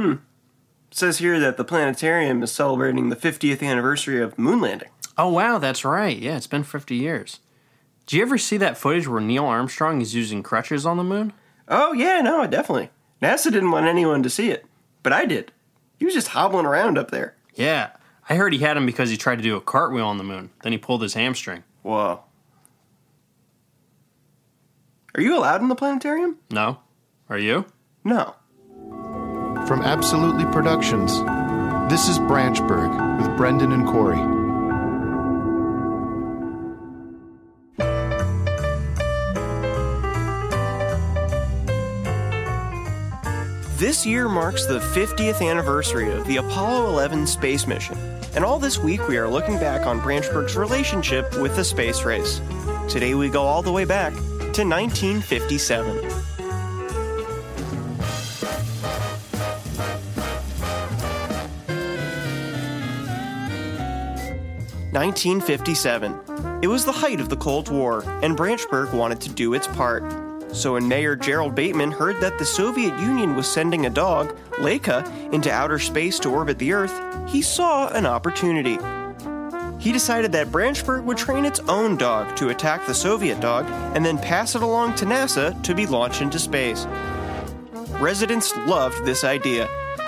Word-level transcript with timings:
Hmm. 0.00 0.12
It 0.90 0.96
says 0.96 1.18
here 1.18 1.38
that 1.40 1.58
the 1.58 1.64
planetarium 1.64 2.42
is 2.42 2.50
celebrating 2.50 3.10
the 3.10 3.16
50th 3.16 3.62
anniversary 3.62 4.22
of 4.22 4.38
moon 4.38 4.58
landing. 4.62 4.88
Oh, 5.18 5.28
wow, 5.28 5.58
that's 5.58 5.84
right. 5.84 6.16
Yeah, 6.16 6.38
it's 6.38 6.46
been 6.46 6.62
50 6.62 6.96
years. 6.96 7.40
Do 8.06 8.16
you 8.16 8.22
ever 8.22 8.38
see 8.38 8.56
that 8.56 8.78
footage 8.78 9.06
where 9.06 9.20
Neil 9.20 9.44
Armstrong 9.44 10.00
is 10.00 10.14
using 10.14 10.42
crutches 10.42 10.86
on 10.86 10.96
the 10.96 11.04
moon? 11.04 11.34
Oh, 11.68 11.92
yeah, 11.92 12.22
no, 12.22 12.46
definitely. 12.46 12.88
NASA 13.20 13.52
didn't 13.52 13.72
want 13.72 13.86
anyone 13.86 14.22
to 14.22 14.30
see 14.30 14.50
it, 14.50 14.64
but 15.02 15.12
I 15.12 15.26
did. 15.26 15.52
He 15.98 16.06
was 16.06 16.14
just 16.14 16.28
hobbling 16.28 16.64
around 16.64 16.96
up 16.96 17.10
there. 17.10 17.36
Yeah, 17.54 17.90
I 18.30 18.36
heard 18.36 18.54
he 18.54 18.60
had 18.60 18.78
him 18.78 18.86
because 18.86 19.10
he 19.10 19.18
tried 19.18 19.36
to 19.36 19.42
do 19.42 19.56
a 19.56 19.60
cartwheel 19.60 20.06
on 20.06 20.16
the 20.16 20.24
moon. 20.24 20.48
Then 20.62 20.72
he 20.72 20.78
pulled 20.78 21.02
his 21.02 21.12
hamstring. 21.12 21.62
Whoa. 21.82 22.22
Are 25.14 25.20
you 25.20 25.36
allowed 25.36 25.60
in 25.60 25.68
the 25.68 25.74
planetarium? 25.74 26.38
No. 26.50 26.78
Are 27.28 27.38
you? 27.38 27.66
No. 28.02 28.36
From 29.70 29.82
Absolutely 29.82 30.46
Productions, 30.46 31.12
this 31.88 32.08
is 32.08 32.18
Branchburg 32.18 32.90
with 33.20 33.36
Brendan 33.36 33.70
and 33.70 33.86
Cory. 33.86 34.18
This 43.76 44.04
year 44.04 44.28
marks 44.28 44.66
the 44.66 44.80
50th 44.80 45.40
anniversary 45.40 46.10
of 46.10 46.26
the 46.26 46.38
Apollo 46.38 46.88
11 46.88 47.28
space 47.28 47.68
mission, 47.68 47.96
and 48.34 48.44
all 48.44 48.58
this 48.58 48.76
week 48.76 49.06
we 49.06 49.18
are 49.18 49.28
looking 49.28 49.54
back 49.60 49.86
on 49.86 50.00
Branchburg's 50.00 50.56
relationship 50.56 51.40
with 51.40 51.54
the 51.54 51.62
space 51.62 52.02
race. 52.02 52.40
Today 52.88 53.14
we 53.14 53.28
go 53.28 53.42
all 53.42 53.62
the 53.62 53.70
way 53.70 53.84
back 53.84 54.14
to 54.14 54.64
1957. 54.64 56.09
1957. 65.00 66.60
It 66.60 66.66
was 66.66 66.84
the 66.84 66.92
height 66.92 67.20
of 67.20 67.30
the 67.30 67.36
Cold 67.38 67.70
War, 67.70 68.04
and 68.22 68.36
Branchburg 68.36 68.92
wanted 68.92 69.18
to 69.22 69.30
do 69.30 69.54
its 69.54 69.66
part. 69.66 70.04
So 70.52 70.74
when 70.74 70.88
Mayor 70.88 71.16
Gerald 71.16 71.54
Bateman 71.54 71.90
heard 71.90 72.20
that 72.20 72.38
the 72.38 72.44
Soviet 72.44 72.94
Union 73.00 73.34
was 73.34 73.48
sending 73.48 73.86
a 73.86 73.90
dog, 73.90 74.36
Laika, 74.58 75.02
into 75.32 75.50
outer 75.50 75.78
space 75.78 76.18
to 76.18 76.28
orbit 76.28 76.58
the 76.58 76.74
Earth, 76.74 77.00
he 77.26 77.40
saw 77.40 77.88
an 77.88 78.04
opportunity. 78.04 78.76
He 79.78 79.90
decided 79.90 80.32
that 80.32 80.52
Branchburg 80.52 81.04
would 81.04 81.16
train 81.16 81.46
its 81.46 81.60
own 81.60 81.96
dog 81.96 82.36
to 82.36 82.50
attack 82.50 82.86
the 82.86 82.92
Soviet 82.92 83.40
dog 83.40 83.64
and 83.96 84.04
then 84.04 84.18
pass 84.18 84.54
it 84.54 84.60
along 84.60 84.96
to 84.96 85.06
NASA 85.06 85.62
to 85.62 85.74
be 85.74 85.86
launched 85.86 86.20
into 86.20 86.38
space. 86.38 86.84
Residents 88.00 88.54
loved 88.66 89.02
this 89.06 89.24
idea. 89.24 89.66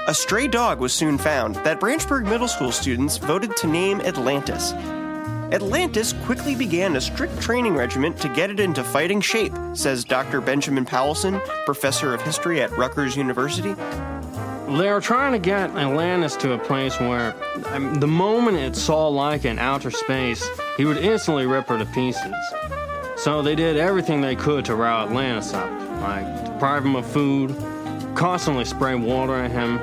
A 0.09 0.15
stray 0.15 0.49
dog 0.49 0.81
was 0.81 0.93
soon 0.93 1.17
found 1.17 1.55
that 1.57 1.79
Branchburg 1.79 2.25
Middle 2.25 2.49
School 2.49 2.73
students 2.73 3.19
voted 3.19 3.57
to 3.59 3.69
name 3.69 4.01
Atlantis. 4.01 4.73
Atlantis 5.53 6.13
quickly 6.25 6.57
began 6.57 6.97
a 6.97 7.01
strict 7.01 7.41
training 7.41 7.77
regimen 7.77 8.13
to 8.15 8.29
get 8.31 8.51
it 8.51 8.59
into 8.59 8.83
fighting 8.83 9.21
shape, 9.21 9.53
says 9.75 10.03
Dr. 10.03 10.41
Benjamin 10.41 10.85
Powelson, 10.85 11.41
professor 11.67 12.13
of 12.15 12.21
history 12.21 12.61
at 12.61 12.77
Rutgers 12.77 13.17
University. 13.17 13.75
They 13.75 14.91
were 14.91 15.01
trying 15.01 15.33
to 15.35 15.39
get 15.39 15.71
Atlantis 15.71 16.35
to 16.39 16.55
a 16.55 16.59
place 16.59 16.99
where 16.99 17.33
um, 17.67 17.95
the 18.01 18.09
moment 18.09 18.57
it 18.57 18.75
saw 18.75 19.09
Laika 19.09 19.45
in 19.45 19.61
outer 19.61 19.93
space, 19.93 20.45
he 20.77 20.85
would 20.85 20.97
instantly 20.97 21.47
rip 21.47 21.69
her 21.69 21.79
to 21.79 21.87
pieces. 21.87 22.35
So 23.17 23.41
they 23.41 23.55
did 23.55 23.77
everything 23.77 24.21
they 24.21 24.35
could 24.35 24.65
to 24.65 24.75
rile 24.75 25.07
Atlantis 25.07 25.55
up, 25.55 25.71
like 26.01 26.45
deprive 26.45 26.85
him 26.85 26.97
of 26.97 27.07
food, 27.07 27.55
constantly 28.15 28.65
spray 28.65 28.95
water 28.95 29.35
at 29.35 29.51
him. 29.51 29.79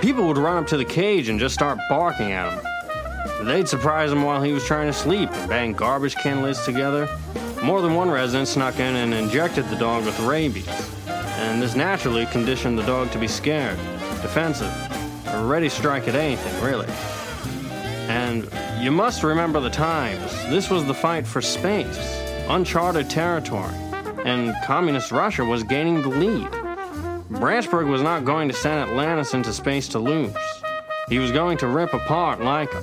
People 0.00 0.28
would 0.28 0.38
run 0.38 0.56
up 0.56 0.66
to 0.68 0.76
the 0.76 0.84
cage 0.84 1.28
and 1.28 1.40
just 1.40 1.54
start 1.54 1.78
barking 1.88 2.30
at 2.30 2.52
him. 2.52 3.46
They'd 3.46 3.68
surprise 3.68 4.12
him 4.12 4.22
while 4.22 4.40
he 4.40 4.52
was 4.52 4.64
trying 4.64 4.86
to 4.86 4.92
sleep 4.92 5.28
and 5.30 5.48
bang 5.48 5.72
garbage 5.72 6.14
can 6.16 6.40
lids 6.40 6.64
together. 6.64 7.08
More 7.64 7.82
than 7.82 7.94
one 7.94 8.08
resident 8.08 8.46
snuck 8.46 8.76
in 8.78 8.94
and 8.94 9.12
injected 9.12 9.68
the 9.68 9.76
dog 9.76 10.04
with 10.04 10.18
rabies. 10.20 10.68
And 11.08 11.60
this 11.60 11.74
naturally 11.74 12.26
conditioned 12.26 12.78
the 12.78 12.84
dog 12.84 13.10
to 13.10 13.18
be 13.18 13.26
scared, 13.26 13.76
defensive, 14.22 14.72
ready 15.48 15.68
to 15.68 15.74
strike 15.74 16.06
at 16.06 16.14
anything, 16.14 16.64
really. 16.64 16.86
And 18.08 18.48
you 18.80 18.92
must 18.92 19.24
remember 19.24 19.58
the 19.60 19.70
times. 19.70 20.32
This 20.44 20.70
was 20.70 20.84
the 20.86 20.94
fight 20.94 21.26
for 21.26 21.42
space, 21.42 21.98
uncharted 22.48 23.10
territory, 23.10 23.74
and 24.24 24.54
communist 24.64 25.10
Russia 25.10 25.44
was 25.44 25.64
gaining 25.64 26.02
the 26.02 26.08
lead. 26.08 26.57
Branchburg 27.30 27.88
was 27.88 28.00
not 28.00 28.24
going 28.24 28.48
to 28.48 28.54
send 28.54 28.80
Atlantis 28.80 29.34
into 29.34 29.52
space 29.52 29.86
to 29.88 29.98
lose. 29.98 30.34
He 31.10 31.18
was 31.18 31.30
going 31.30 31.58
to 31.58 31.66
rip 31.66 31.92
apart 31.92 32.40
Laika. 32.40 32.82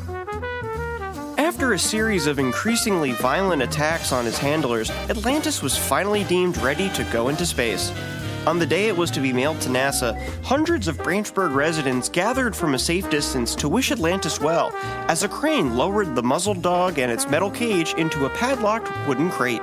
After 1.40 1.74
a 1.74 1.80
series 1.80 2.28
of 2.28 2.38
increasingly 2.38 3.12
violent 3.14 3.64
attacks 3.64 4.12
on 4.12 4.24
his 4.24 4.38
handlers, 4.38 4.92
Atlantis 5.10 5.64
was 5.64 5.76
finally 5.76 6.24
deemed 6.26 6.58
ready 6.58 6.90
to 6.90 7.04
go 7.06 7.30
into 7.30 7.46
space. 7.46 7.92
On 8.46 8.60
the 8.60 8.68
day 8.68 8.88
it 8.88 8.96
was 8.96 9.10
to 9.12 9.20
be 9.20 9.34
mailed 9.34 9.60
to 9.62 9.70
NASA, 9.70 10.16
hundreds 10.44 10.88
of 10.88 10.98
Branchburg 11.00 11.56
residents 11.56 12.08
gathered 12.08 12.56
from 12.56 12.76
a 12.76 12.80
safe 12.80 13.10
distance 13.10 13.56
to 13.56 13.68
wish 13.68 13.92
Atlantis 13.92 14.40
well 14.40 14.72
as 15.08 15.24
a 15.24 15.28
crane 15.28 15.76
lowered 15.76 16.14
the 16.14 16.22
muzzled 16.22 16.62
dog 16.62 17.00
and 17.00 17.12
its 17.12 17.28
metal 17.28 17.50
cage 17.50 17.96
into 17.96 18.28
a 18.28 18.30
padlocked 18.30 18.92
wooden 19.08 19.32
crate. 19.32 19.62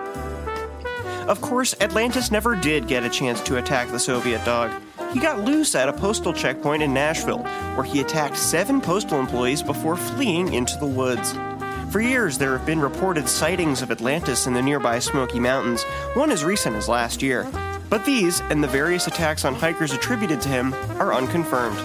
Of 1.29 1.41
course, 1.41 1.75
Atlantis 1.81 2.31
never 2.31 2.57
did 2.57 2.89
get 2.89 3.05
a 3.05 3.09
chance 3.09 3.41
to 3.43 3.59
attack 3.59 3.91
the 3.91 3.99
Soviet 3.99 4.45
dog. 4.45 4.73
He 5.13 5.21
got 5.21 5.41
loose 5.41 5.75
at 5.75 5.89
a 5.89 5.93
postal 5.93 6.33
checkpoint 6.33 6.83
in 6.83 6.93
Nashville, 6.93 7.45
where 7.75 7.85
he 7.85 8.01
attacked 8.01 8.37
seven 8.37 8.81
postal 8.81 9.21
employees 9.21 9.63
before 9.63 9.97
fleeing 9.97 10.53
into 10.53 10.77
the 10.79 10.87
woods. 10.87 11.35
For 11.93 12.01
years, 12.01 12.39
there 12.39 12.57
have 12.57 12.67
been 12.67 12.81
reported 12.81 13.29
sightings 13.29 13.83
of 13.83 13.91
Atlantis 13.91 14.47
in 14.47 14.55
the 14.55 14.63
nearby 14.63 14.99
Smoky 14.99 15.39
Mountains, 15.39 15.85
one 16.15 16.31
as 16.31 16.45
recent 16.45 16.75
as 16.75 16.89
last 16.89 17.23
year. 17.23 17.47
But 17.91 18.05
these, 18.05 18.41
and 18.41 18.65
the 18.65 18.69
various 18.69 19.07
attacks 19.07 19.45
on 19.45 19.55
hikers 19.55 19.93
attributed 19.93 20.41
to 20.41 20.49
him, 20.49 20.73
are 20.99 21.13
unconfirmed. 21.13 21.79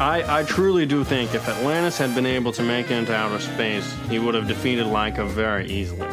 I, 0.00 0.40
I 0.40 0.42
truly 0.42 0.84
do 0.84 1.04
think 1.04 1.34
if 1.34 1.48
Atlantis 1.48 1.96
had 1.96 2.14
been 2.14 2.26
able 2.26 2.50
to 2.52 2.62
make 2.62 2.90
it 2.90 2.96
into 2.96 3.14
outer 3.14 3.38
space, 3.38 3.94
he 4.10 4.18
would 4.18 4.34
have 4.34 4.48
defeated 4.48 4.86
Laika 4.86 5.26
very 5.28 5.70
easily. 5.70 6.08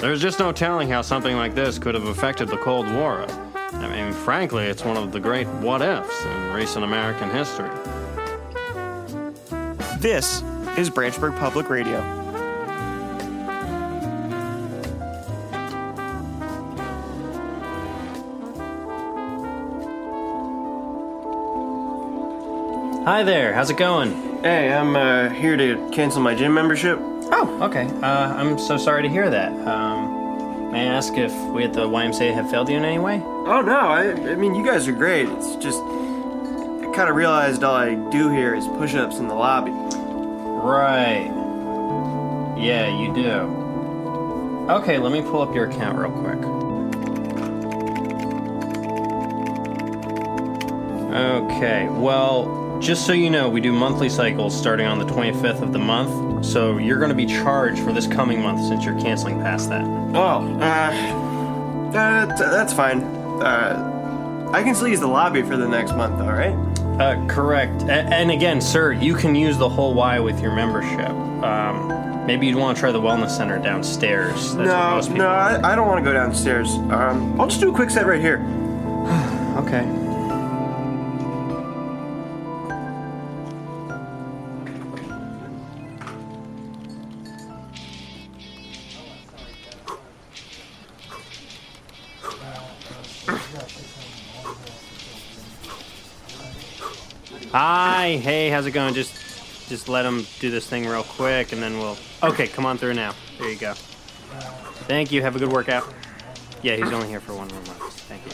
There's 0.00 0.22
just 0.22 0.38
no 0.38 0.52
telling 0.52 0.88
how 0.88 1.02
something 1.02 1.34
like 1.34 1.56
this 1.56 1.76
could 1.76 1.96
have 1.96 2.06
affected 2.06 2.46
the 2.46 2.56
Cold 2.58 2.88
War. 2.92 3.26
I 3.56 3.88
mean, 3.88 4.12
frankly, 4.12 4.64
it's 4.66 4.84
one 4.84 4.96
of 4.96 5.10
the 5.10 5.18
great 5.18 5.48
what 5.48 5.82
ifs 5.82 6.24
in 6.24 6.52
recent 6.52 6.84
American 6.84 7.28
history. 7.30 7.68
This 9.98 10.42
is 10.76 10.88
Branchburg 10.88 11.36
Public 11.40 11.68
Radio. 11.68 12.00
Hi 23.04 23.24
there, 23.24 23.52
how's 23.52 23.70
it 23.70 23.76
going? 23.76 24.12
Hey, 24.44 24.72
I'm 24.72 24.94
uh, 24.94 25.30
here 25.30 25.56
to 25.56 25.90
cancel 25.90 26.20
my 26.20 26.36
gym 26.36 26.54
membership. 26.54 27.00
Oh, 27.30 27.58
okay. 27.62 27.86
Uh, 28.02 28.34
I'm 28.34 28.58
so 28.58 28.76
sorry 28.76 29.02
to 29.02 29.08
hear 29.08 29.28
that. 29.30 29.52
Um, 29.66 30.72
may 30.72 30.82
I 30.88 30.92
ask 30.92 31.14
if 31.16 31.32
we 31.52 31.64
at 31.64 31.72
the 31.72 31.86
YMCA 31.86 32.32
have 32.34 32.50
failed 32.50 32.68
you 32.68 32.76
in 32.76 32.84
any 32.84 32.98
way? 32.98 33.22
Oh 33.24 33.62
no, 33.62 33.78
I, 33.78 34.12
I 34.12 34.34
mean 34.34 34.54
you 34.54 34.64
guys 34.64 34.88
are 34.88 34.92
great. 34.92 35.28
It's 35.28 35.56
just 35.56 35.78
I 35.80 36.90
kind 36.94 37.08
of 37.08 37.16
realized 37.16 37.62
all 37.64 37.74
I 37.74 37.94
do 38.10 38.28
here 38.30 38.54
is 38.54 38.66
push-ups 38.66 39.16
in 39.18 39.28
the 39.28 39.34
lobby. 39.34 39.72
Right. 39.72 41.30
Yeah, 42.58 42.88
you 43.00 43.14
do. 43.14 43.56
Okay, 44.70 44.98
let 44.98 45.12
me 45.12 45.22
pull 45.22 45.42
up 45.42 45.54
your 45.54 45.68
account 45.70 45.98
real 45.98 46.10
quick. 46.10 46.44
Okay, 51.10 51.88
well, 51.88 52.44
just 52.80 53.06
so 53.06 53.12
you 53.12 53.30
know, 53.30 53.48
we 53.48 53.60
do 53.60 53.72
monthly 53.72 54.08
cycles 54.08 54.56
starting 54.58 54.86
on 54.86 54.98
the 54.98 55.04
25th 55.04 55.62
of 55.62 55.72
the 55.72 55.78
month, 55.78 56.44
so 56.44 56.78
you're 56.78 56.98
going 56.98 57.10
to 57.10 57.14
be 57.14 57.26
charged 57.26 57.80
for 57.82 57.92
this 57.92 58.06
coming 58.06 58.40
month 58.40 58.66
since 58.66 58.84
you're 58.84 58.98
canceling 59.00 59.40
past 59.40 59.68
that. 59.70 59.84
Oh, 60.14 60.58
uh, 60.60 61.92
uh 61.96 62.26
t- 62.36 62.44
that's 62.44 62.72
fine. 62.72 63.02
Uh, 63.02 64.50
I 64.52 64.62
can 64.62 64.74
still 64.74 64.88
use 64.88 65.00
the 65.00 65.08
lobby 65.08 65.42
for 65.42 65.56
the 65.56 65.68
next 65.68 65.92
month, 65.92 66.20
all 66.20 66.32
right? 66.32 66.54
Uh, 67.00 67.26
correct. 67.26 67.82
A- 67.82 67.92
and 67.92 68.30
again, 68.30 68.60
sir, 68.60 68.92
you 68.92 69.14
can 69.14 69.34
use 69.34 69.58
the 69.58 69.68
whole 69.68 69.94
Y 69.94 70.18
with 70.20 70.40
your 70.40 70.54
membership. 70.54 71.10
Um, 71.10 72.26
maybe 72.26 72.46
you'd 72.46 72.56
want 72.56 72.76
to 72.76 72.80
try 72.80 72.92
the 72.92 73.00
wellness 73.00 73.30
center 73.30 73.58
downstairs. 73.58 74.54
That's 74.54 75.08
no, 75.08 75.16
no, 75.16 75.28
I, 75.28 75.72
I 75.72 75.74
don't 75.74 75.86
want 75.86 76.04
to 76.04 76.08
go 76.08 76.12
downstairs. 76.12 76.74
Um, 76.74 77.40
I'll 77.40 77.48
just 77.48 77.60
do 77.60 77.70
a 77.70 77.74
quick 77.74 77.90
set 77.90 78.06
right 78.06 78.20
here. 78.20 78.38
Okay. 79.58 79.97
Hi, 97.52 98.18
hey, 98.22 98.50
how's 98.50 98.66
it 98.66 98.72
going? 98.72 98.94
Just, 98.94 99.14
just 99.68 99.88
let 99.88 100.04
him 100.04 100.26
do 100.38 100.50
this 100.50 100.66
thing 100.66 100.86
real 100.86 101.02
quick, 101.02 101.52
and 101.52 101.62
then 101.62 101.78
we'll. 101.78 101.96
Okay, 102.22 102.46
come 102.46 102.66
on 102.66 102.76
through 102.76 102.94
now. 102.94 103.14
There 103.38 103.50
you 103.50 103.58
go. 103.58 103.74
Thank 104.86 105.12
you. 105.12 105.22
Have 105.22 105.36
a 105.36 105.38
good 105.38 105.52
workout. 105.52 105.92
Yeah, 106.62 106.76
he's 106.76 106.92
only 106.92 107.08
here 107.08 107.20
for 107.20 107.34
one 107.34 107.48
more 107.48 107.60
month. 107.62 107.92
Thank 108.08 108.24
you. 108.26 108.32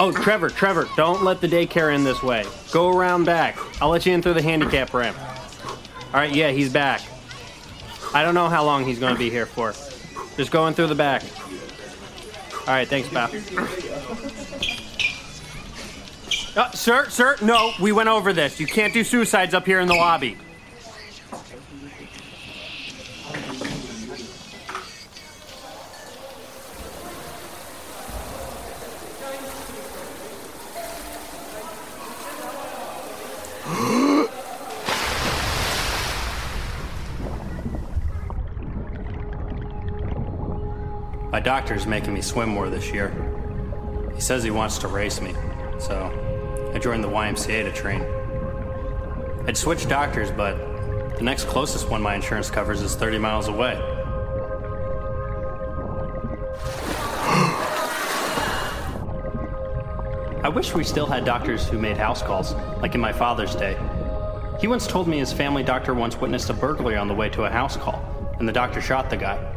Oh, 0.00 0.10
Trevor, 0.10 0.48
Trevor, 0.48 0.88
don't 0.96 1.22
let 1.22 1.40
the 1.40 1.46
daycare 1.46 1.94
in 1.94 2.02
this 2.02 2.22
way. 2.22 2.44
Go 2.72 2.96
around 2.96 3.24
back. 3.24 3.56
I'll 3.80 3.90
let 3.90 4.04
you 4.04 4.12
in 4.12 4.20
through 4.20 4.34
the 4.34 4.42
handicap 4.42 4.92
ramp. 4.92 5.16
All 6.06 6.14
right, 6.14 6.32
yeah, 6.32 6.50
he's 6.50 6.72
back. 6.72 7.02
I 8.12 8.24
don't 8.24 8.34
know 8.34 8.48
how 8.48 8.64
long 8.64 8.84
he's 8.84 8.98
going 8.98 9.14
to 9.14 9.18
be 9.18 9.30
here 9.30 9.46
for. 9.46 9.72
Just 10.36 10.50
going 10.50 10.74
through 10.74 10.88
the 10.88 10.94
back. 10.94 11.22
All 12.66 12.74
right, 12.74 12.86
thanks, 12.86 13.08
pal. 13.08 13.28
Uh, 16.54 16.70
sir, 16.72 17.08
sir, 17.08 17.36
no, 17.42 17.72
we 17.80 17.92
went 17.92 18.08
over 18.08 18.32
this. 18.32 18.60
You 18.60 18.66
can't 18.66 18.92
do 18.92 19.02
suicides 19.02 19.52
up 19.52 19.66
here 19.66 19.80
in 19.80 19.88
the 19.88 19.94
lobby. 19.94 20.36
Doctor's 41.62 41.86
making 41.86 42.12
me 42.12 42.20
swim 42.20 42.48
more 42.48 42.68
this 42.68 42.92
year. 42.92 43.14
He 44.16 44.20
says 44.20 44.42
he 44.42 44.50
wants 44.50 44.78
to 44.78 44.88
race 44.88 45.20
me, 45.20 45.32
so 45.78 46.10
I 46.74 46.78
joined 46.80 47.04
the 47.04 47.08
YMCA 47.08 47.62
to 47.62 47.70
train. 47.70 48.02
I'd 49.46 49.56
switch 49.56 49.88
doctors, 49.88 50.32
but 50.32 50.56
the 51.18 51.22
next 51.22 51.44
closest 51.44 51.88
one 51.88 52.02
my 52.02 52.16
insurance 52.16 52.50
covers 52.50 52.82
is 52.82 52.96
30 52.96 53.18
miles 53.18 53.46
away. 53.46 53.74
I 60.42 60.50
wish 60.52 60.74
we 60.74 60.82
still 60.82 61.06
had 61.06 61.24
doctors 61.24 61.68
who 61.68 61.78
made 61.78 61.96
house 61.96 62.22
calls, 62.22 62.54
like 62.80 62.96
in 62.96 63.00
my 63.00 63.12
father's 63.12 63.54
day. 63.54 63.78
He 64.58 64.66
once 64.66 64.88
told 64.88 65.06
me 65.06 65.18
his 65.18 65.32
family 65.32 65.62
doctor 65.62 65.94
once 65.94 66.16
witnessed 66.16 66.50
a 66.50 66.54
burglary 66.54 66.96
on 66.96 67.06
the 67.06 67.14
way 67.14 67.28
to 67.28 67.44
a 67.44 67.50
house 67.50 67.76
call, 67.76 68.04
and 68.40 68.48
the 68.48 68.52
doctor 68.52 68.80
shot 68.80 69.10
the 69.10 69.16
guy. 69.16 69.51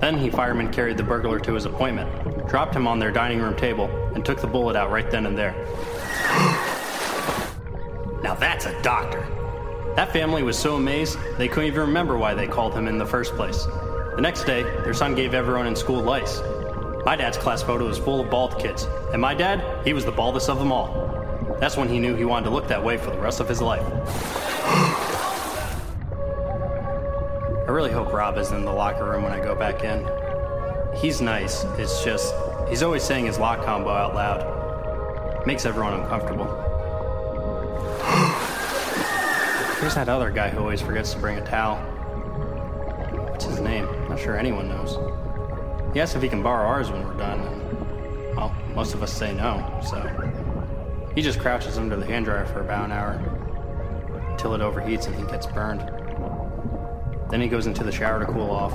Then 0.00 0.18
he 0.18 0.30
fireman 0.30 0.72
carried 0.72 0.96
the 0.96 1.02
burglar 1.02 1.38
to 1.40 1.54
his 1.54 1.64
appointment, 1.64 2.48
dropped 2.48 2.74
him 2.74 2.86
on 2.86 2.98
their 2.98 3.10
dining 3.10 3.40
room 3.40 3.56
table, 3.56 3.90
and 4.14 4.24
took 4.24 4.40
the 4.40 4.46
bullet 4.46 4.76
out 4.76 4.90
right 4.90 5.10
then 5.10 5.26
and 5.26 5.36
there. 5.36 5.54
now 8.22 8.34
that's 8.34 8.66
a 8.66 8.82
doctor. 8.82 9.26
That 9.96 10.12
family 10.12 10.42
was 10.42 10.58
so 10.58 10.76
amazed 10.76 11.18
they 11.38 11.48
couldn't 11.48 11.68
even 11.68 11.80
remember 11.80 12.18
why 12.18 12.34
they 12.34 12.46
called 12.46 12.74
him 12.74 12.86
in 12.86 12.98
the 12.98 13.06
first 13.06 13.34
place. 13.34 13.64
The 14.14 14.20
next 14.20 14.44
day, 14.44 14.62
their 14.62 14.94
son 14.94 15.14
gave 15.14 15.32
everyone 15.32 15.66
in 15.66 15.74
school 15.74 16.02
lice. 16.02 16.40
My 17.06 17.16
dad's 17.16 17.38
class 17.38 17.62
photo 17.62 17.86
was 17.86 17.98
full 17.98 18.20
of 18.20 18.30
bald 18.30 18.58
kids, 18.58 18.86
and 19.12 19.22
my 19.22 19.34
dad, 19.34 19.86
he 19.86 19.92
was 19.94 20.04
the 20.04 20.12
baldest 20.12 20.50
of 20.50 20.58
them 20.58 20.72
all. 20.72 21.56
That's 21.60 21.76
when 21.76 21.88
he 21.88 21.98
knew 21.98 22.14
he 22.14 22.24
wanted 22.24 22.44
to 22.44 22.50
look 22.50 22.68
that 22.68 22.84
way 22.84 22.98
for 22.98 23.10
the 23.10 23.18
rest 23.18 23.40
of 23.40 23.48
his 23.48 23.62
life. 23.62 23.86
Really 27.76 27.92
hope 27.92 28.10
Rob 28.10 28.38
is 28.38 28.52
in 28.52 28.64
the 28.64 28.72
locker 28.72 29.04
room 29.04 29.22
when 29.22 29.34
I 29.34 29.38
go 29.38 29.54
back 29.54 29.84
in. 29.84 30.08
He's 30.96 31.20
nice. 31.20 31.64
It's 31.76 32.02
just, 32.02 32.34
he's 32.70 32.82
always 32.82 33.02
saying 33.02 33.26
his 33.26 33.38
lock 33.38 33.62
combo 33.66 33.90
out 33.90 34.14
loud. 34.14 35.46
Makes 35.46 35.66
everyone 35.66 35.92
uncomfortable. 35.92 36.46
Here's 39.78 39.94
that 39.94 40.08
other 40.08 40.30
guy 40.30 40.48
who 40.48 40.60
always 40.60 40.80
forgets 40.80 41.12
to 41.12 41.18
bring 41.18 41.36
a 41.36 41.44
towel. 41.44 41.76
What's 43.30 43.44
his 43.44 43.60
name? 43.60 43.84
Not 44.08 44.20
sure 44.20 44.38
anyone 44.38 44.70
knows. 44.70 44.96
He 45.92 46.00
asks 46.00 46.16
if 46.16 46.22
he 46.22 46.30
can 46.30 46.42
borrow 46.42 46.66
ours 46.66 46.90
when 46.90 47.06
we're 47.06 47.18
done, 47.18 47.40
and, 47.40 48.36
well, 48.38 48.56
most 48.74 48.94
of 48.94 49.02
us 49.02 49.12
say 49.12 49.34
no, 49.34 49.82
so. 49.86 50.00
He 51.14 51.20
just 51.20 51.40
crouches 51.40 51.76
under 51.76 51.96
the 51.96 52.06
hand 52.06 52.24
dryer 52.24 52.46
for 52.46 52.60
about 52.60 52.86
an 52.86 52.92
hour 52.92 53.20
until 54.30 54.54
it 54.54 54.62
overheats 54.62 55.08
and 55.08 55.14
he 55.14 55.24
gets 55.24 55.44
burned. 55.44 55.95
Then 57.28 57.40
he 57.40 57.48
goes 57.48 57.66
into 57.66 57.82
the 57.84 57.92
shower 57.92 58.20
to 58.20 58.32
cool 58.32 58.50
off, 58.50 58.72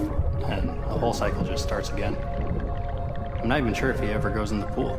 and 0.50 0.70
the 0.70 0.98
whole 0.98 1.14
cycle 1.14 1.44
just 1.44 1.64
starts 1.64 1.90
again. 1.90 2.18
I'm 3.42 3.48
not 3.48 3.60
even 3.60 3.74
sure 3.74 3.90
if 3.90 4.00
he 4.00 4.08
ever 4.08 4.30
goes 4.30 4.52
in 4.52 4.60
the 4.60 4.68
pool. 4.68 4.98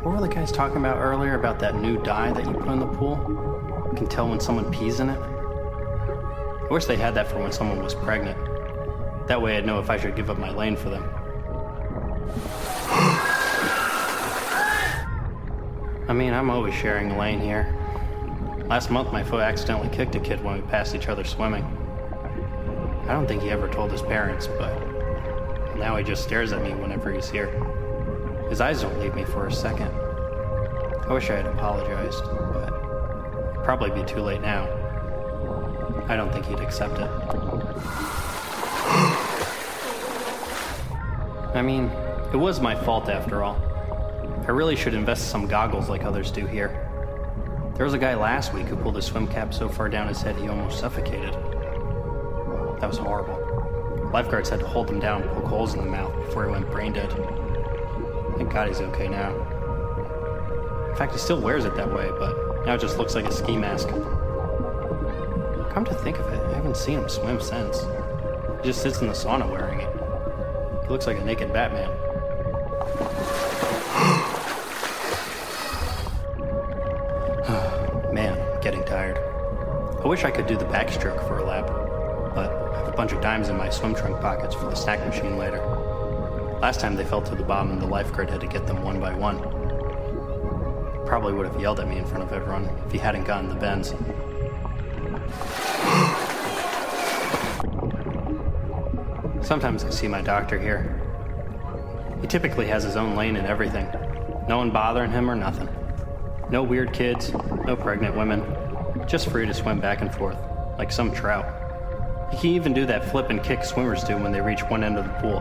What 0.00 0.14
were 0.14 0.20
the 0.20 0.28
guys 0.28 0.52
talking 0.52 0.76
about 0.76 0.98
earlier 0.98 1.34
about 1.34 1.58
that 1.58 1.74
new 1.74 2.02
dye 2.02 2.32
that 2.32 2.46
you 2.46 2.52
put 2.52 2.68
in 2.68 2.78
the 2.78 2.86
pool? 2.86 3.18
You 3.90 3.96
can 3.96 4.06
tell 4.06 4.28
when 4.28 4.40
someone 4.40 4.70
pees 4.70 5.00
in 5.00 5.10
it. 5.10 5.33
Wish 6.74 6.86
they 6.86 6.96
had 6.96 7.14
that 7.14 7.28
for 7.28 7.38
when 7.38 7.52
someone 7.52 7.80
was 7.84 7.94
pregnant. 7.94 8.36
That 9.28 9.40
way 9.40 9.56
I'd 9.56 9.64
know 9.64 9.78
if 9.78 9.90
I 9.90 9.96
should 9.96 10.16
give 10.16 10.28
up 10.28 10.38
my 10.38 10.50
lane 10.50 10.74
for 10.74 10.90
them. 10.90 11.04
I 16.08 16.12
mean, 16.12 16.34
I'm 16.34 16.50
always 16.50 16.74
sharing 16.74 17.12
a 17.12 17.16
lane 17.16 17.38
here. 17.38 17.72
Last 18.66 18.90
month, 18.90 19.12
my 19.12 19.22
foot 19.22 19.42
accidentally 19.42 19.88
kicked 19.90 20.16
a 20.16 20.18
kid 20.18 20.42
when 20.42 20.56
we 20.56 20.62
passed 20.62 20.96
each 20.96 21.06
other 21.06 21.22
swimming. 21.22 21.62
I 23.06 23.12
don't 23.12 23.28
think 23.28 23.42
he 23.42 23.50
ever 23.50 23.68
told 23.68 23.92
his 23.92 24.02
parents, 24.02 24.48
but 24.48 24.76
now 25.76 25.94
he 25.94 26.02
just 26.02 26.24
stares 26.24 26.50
at 26.52 26.60
me 26.60 26.74
whenever 26.74 27.12
he's 27.12 27.30
here. 27.30 27.50
His 28.48 28.60
eyes 28.60 28.82
don't 28.82 28.98
leave 28.98 29.14
me 29.14 29.22
for 29.22 29.46
a 29.46 29.52
second. 29.52 29.92
I 31.06 31.12
wish 31.12 31.30
I 31.30 31.36
had 31.36 31.46
apologized, 31.46 32.24
but 32.52 33.62
probably 33.62 33.90
be 33.90 34.04
too 34.04 34.22
late 34.22 34.40
now. 34.40 34.83
I 36.08 36.16
don't 36.16 36.32
think 36.32 36.46
he'd 36.46 36.60
accept 36.60 36.98
it. 36.98 37.10
I 41.54 41.62
mean, 41.62 41.84
it 42.32 42.36
was 42.36 42.60
my 42.60 42.74
fault 42.74 43.08
after 43.08 43.42
all. 43.42 43.56
I 44.46 44.50
really 44.50 44.76
should 44.76 44.94
invest 44.94 45.30
some 45.30 45.46
goggles 45.46 45.88
like 45.88 46.04
others 46.04 46.30
do 46.30 46.46
here. 46.46 46.90
There 47.76 47.84
was 47.84 47.94
a 47.94 47.98
guy 47.98 48.14
last 48.14 48.52
week 48.52 48.66
who 48.66 48.76
pulled 48.76 48.96
his 48.96 49.06
swim 49.06 49.26
cap 49.26 49.54
so 49.54 49.68
far 49.68 49.88
down 49.88 50.08
his 50.08 50.20
head 50.20 50.36
he 50.36 50.48
almost 50.48 50.78
suffocated. 50.78 51.32
That 52.80 52.88
was 52.88 52.98
horrible. 52.98 54.10
Lifeguards 54.12 54.50
had 54.50 54.60
to 54.60 54.66
hold 54.66 54.90
him 54.90 55.00
down 55.00 55.22
and 55.22 55.30
poke 55.30 55.46
holes 55.46 55.74
in 55.74 55.80
the 55.80 55.86
mouth 55.86 56.14
before 56.26 56.44
he 56.44 56.50
went 56.50 56.70
brain 56.70 56.92
dead. 56.92 57.10
Thank 58.36 58.52
God 58.52 58.68
he's 58.68 58.80
okay 58.80 59.08
now. 59.08 59.32
In 60.90 60.96
fact, 60.96 61.12
he 61.12 61.18
still 61.18 61.40
wears 61.40 61.64
it 61.64 61.74
that 61.76 61.92
way, 61.92 62.10
but 62.18 62.66
now 62.66 62.74
it 62.74 62.80
just 62.80 62.98
looks 62.98 63.14
like 63.14 63.24
a 63.24 63.32
ski 63.32 63.56
mask. 63.56 63.88
Come 65.74 65.84
to 65.86 65.94
think 65.94 66.20
of 66.20 66.32
it, 66.32 66.40
I 66.40 66.54
haven't 66.54 66.76
seen 66.76 67.00
him 67.00 67.08
swim 67.08 67.40
since. 67.40 67.80
He 68.62 68.68
just 68.68 68.80
sits 68.80 69.00
in 69.00 69.08
the 69.08 69.12
sauna 69.12 69.50
wearing 69.50 69.80
it. 69.80 69.88
He 70.84 70.88
looks 70.88 71.08
like 71.08 71.18
a 71.18 71.24
naked 71.24 71.52
Batman. 71.52 71.88
Man, 78.14 78.40
I'm 78.40 78.60
getting 78.60 78.84
tired. 78.84 79.18
I 80.00 80.06
wish 80.06 80.22
I 80.22 80.30
could 80.30 80.46
do 80.46 80.56
the 80.56 80.64
backstroke 80.64 81.26
for 81.26 81.38
a 81.38 81.44
lap, 81.44 81.66
but 82.36 82.52
I 82.52 82.78
have 82.78 82.86
a 82.86 82.96
bunch 82.96 83.10
of 83.10 83.20
dimes 83.20 83.48
in 83.48 83.56
my 83.56 83.68
swim 83.68 83.96
trunk 83.96 84.20
pockets 84.20 84.54
for 84.54 84.66
the 84.66 84.76
snack 84.76 85.04
machine 85.04 85.36
later. 85.36 85.58
Last 86.62 86.78
time 86.78 86.94
they 86.94 87.04
fell 87.04 87.22
to 87.22 87.34
the 87.34 87.42
bottom 87.42 87.72
and 87.72 87.82
the 87.82 87.86
lifeguard 87.86 88.30
had 88.30 88.40
to 88.42 88.46
get 88.46 88.68
them 88.68 88.84
one 88.84 89.00
by 89.00 89.12
one. 89.12 89.40
Probably 91.04 91.32
would 91.32 91.46
have 91.46 91.60
yelled 91.60 91.80
at 91.80 91.88
me 91.88 91.98
in 91.98 92.06
front 92.06 92.22
of 92.22 92.32
everyone 92.32 92.66
if 92.86 92.92
he 92.92 92.98
hadn't 92.98 93.24
gotten 93.24 93.48
the 93.48 93.56
bends. 93.56 93.92
Sometimes 99.44 99.84
I 99.84 99.90
see 99.90 100.08
my 100.08 100.22
doctor 100.22 100.58
here. 100.58 100.98
He 102.22 102.26
typically 102.26 102.66
has 102.68 102.82
his 102.82 102.96
own 102.96 103.14
lane 103.14 103.36
and 103.36 103.46
everything. 103.46 103.86
No 104.48 104.56
one 104.56 104.70
bothering 104.70 105.10
him 105.10 105.30
or 105.30 105.34
nothing. 105.34 105.68
No 106.50 106.62
weird 106.62 106.94
kids, 106.94 107.30
no 107.66 107.76
pregnant 107.76 108.16
women. 108.16 108.42
Just 109.06 109.28
free 109.28 109.44
to 109.46 109.52
swim 109.52 109.80
back 109.80 110.00
and 110.00 110.12
forth, 110.14 110.38
like 110.78 110.90
some 110.90 111.12
trout. 111.12 111.44
He 112.32 112.38
can 112.38 112.50
even 112.50 112.72
do 112.72 112.86
that 112.86 113.04
flip 113.10 113.28
and 113.28 113.42
kick 113.42 113.64
swimmers 113.64 114.02
do 114.02 114.16
when 114.16 114.32
they 114.32 114.40
reach 114.40 114.62
one 114.62 114.82
end 114.82 114.96
of 114.96 115.04
the 115.04 115.12
pool. 115.20 115.40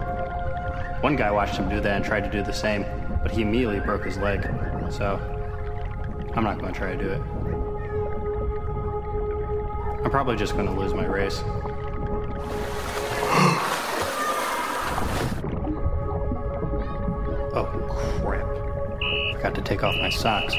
One 1.00 1.16
guy 1.16 1.32
watched 1.32 1.56
him 1.56 1.70
do 1.70 1.80
that 1.80 1.96
and 1.96 2.04
tried 2.04 2.26
to 2.26 2.30
do 2.30 2.44
the 2.44 2.52
same, 2.52 2.86
but 3.22 3.32
he 3.32 3.42
immediately 3.42 3.80
broke 3.80 4.04
his 4.04 4.18
leg. 4.18 4.44
So, 4.90 5.18
I'm 6.36 6.44
not 6.44 6.60
going 6.60 6.74
to 6.74 6.78
try 6.78 6.94
to 6.94 7.02
do 7.02 7.10
it. 7.10 7.22
I'm 10.04 10.12
probably 10.12 10.36
just 10.36 10.54
going 10.54 10.66
to 10.66 10.74
lose 10.74 10.94
my 10.94 11.06
race. 11.06 11.42
Take 19.64 19.84
off 19.84 19.96
my 19.96 20.10
socks. 20.10 20.54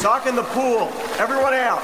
Sock 0.00 0.26
in 0.26 0.34
the 0.34 0.42
pool. 0.42 0.90
Everyone 1.18 1.54
out. 1.54 1.82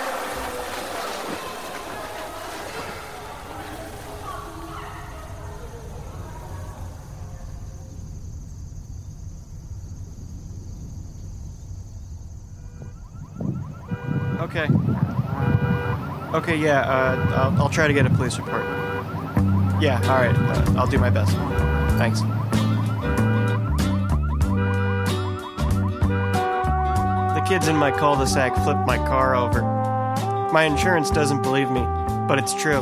Okay. 14.40 14.66
Okay, 16.34 16.56
yeah, 16.56 16.80
uh, 16.80 17.50
I'll, 17.52 17.62
I'll 17.62 17.68
try 17.68 17.86
to 17.86 17.92
get 17.92 18.06
a 18.06 18.10
police 18.10 18.38
report. 18.38 18.64
Yeah, 19.80 20.00
alright, 20.04 20.34
uh, 20.34 20.74
I'll 20.76 20.86
do 20.86 20.98
my 20.98 21.10
best. 21.10 21.36
Thanks. 21.98 22.22
Kids 27.48 27.66
in 27.66 27.76
my 27.76 27.90
cul 27.90 28.14
de 28.14 28.26
sac 28.26 28.54
flipped 28.56 28.86
my 28.86 28.98
car 28.98 29.34
over. 29.34 29.62
My 30.52 30.64
insurance 30.64 31.10
doesn't 31.10 31.42
believe 31.42 31.70
me, 31.70 31.80
but 32.28 32.38
it's 32.38 32.52
true. 32.52 32.80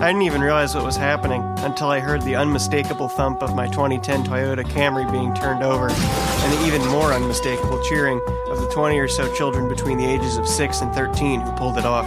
I 0.00 0.08
didn't 0.08 0.22
even 0.22 0.40
realize 0.40 0.74
what 0.74 0.84
was 0.84 0.96
happening 0.96 1.44
until 1.58 1.86
I 1.86 2.00
heard 2.00 2.22
the 2.22 2.34
unmistakable 2.34 3.08
thump 3.08 3.40
of 3.40 3.54
my 3.54 3.68
2010 3.68 4.24
Toyota 4.24 4.64
Camry 4.64 5.08
being 5.12 5.32
turned 5.32 5.62
over, 5.62 5.90
and 5.90 6.52
the 6.52 6.66
even 6.66 6.84
more 6.88 7.12
unmistakable 7.12 7.80
cheering 7.84 8.20
of 8.48 8.60
the 8.60 8.68
20 8.72 8.98
or 8.98 9.06
so 9.06 9.32
children 9.32 9.68
between 9.68 9.96
the 9.96 10.06
ages 10.06 10.38
of 10.38 10.48
6 10.48 10.80
and 10.80 10.92
13 10.92 11.40
who 11.40 11.52
pulled 11.52 11.78
it 11.78 11.84
off. 11.84 12.04